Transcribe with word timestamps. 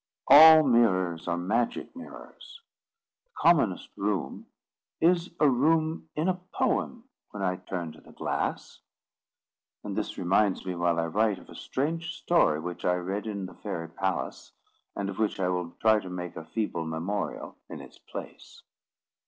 All 0.27 0.63
mirrors 0.63 1.27
are 1.27 1.37
magic 1.37 1.95
mirrors. 1.95 2.59
The 3.23 3.29
commonest 3.37 3.87
room 3.95 4.47
is 4.99 5.29
a 5.39 5.47
room 5.47 6.09
in 6.15 6.27
a 6.27 6.41
poem 6.55 7.07
when 7.29 7.43
I 7.43 7.57
turn 7.57 7.91
to 7.91 8.01
the 8.01 8.11
glass. 8.11 8.79
(And 9.83 9.95
this 9.95 10.17
reminds 10.17 10.65
me, 10.65 10.73
while 10.73 10.99
I 10.99 11.05
write, 11.05 11.37
of 11.37 11.49
a 11.51 11.55
strange 11.55 12.15
story 12.15 12.59
which 12.59 12.83
I 12.83 12.95
read 12.95 13.27
in 13.27 13.45
the 13.45 13.53
fairy 13.53 13.89
palace, 13.89 14.51
and 14.95 15.07
of 15.07 15.19
which 15.19 15.39
I 15.39 15.49
will 15.49 15.69
try 15.79 15.99
to 15.99 16.09
make 16.09 16.35
a 16.35 16.45
feeble 16.45 16.87
memorial 16.87 17.55
in 17.69 17.79
its 17.79 17.99
place.) 17.99 18.63